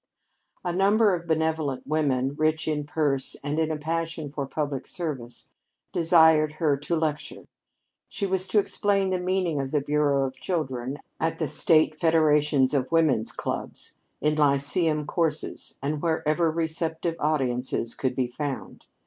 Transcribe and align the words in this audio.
A 0.63 0.73
number 0.73 1.13
of 1.13 1.27
benevolent 1.27 1.85
women 1.85 2.33
rich 2.35 2.67
in 2.67 2.85
purse 2.85 3.35
and 3.43 3.59
in 3.59 3.69
a 3.69 3.77
passion 3.77 4.31
for 4.31 4.47
public 4.47 4.87
service 4.87 5.51
desired 5.93 6.53
her 6.53 6.75
to 6.75 6.95
lecture. 6.95 7.45
She 8.09 8.25
was 8.25 8.47
to 8.47 8.57
explain 8.57 9.11
the 9.11 9.19
meaning 9.19 9.59
of 9.61 9.69
the 9.69 9.79
Bureau 9.79 10.25
of 10.25 10.37
Children 10.37 10.97
at 11.19 11.37
the 11.37 11.47
state 11.47 11.99
federations 11.99 12.73
of 12.73 12.91
women's 12.91 13.31
clubs, 13.31 13.99
in 14.21 14.33
lyceum 14.33 15.05
courses, 15.05 15.77
and 15.83 16.01
wherever 16.01 16.49
receptive 16.49 17.15
audiences 17.19 17.93
could 17.93 18.15
be 18.15 18.25
found. 18.25 18.85